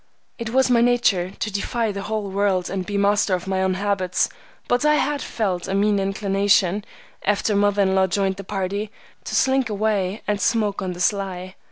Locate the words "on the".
10.81-10.99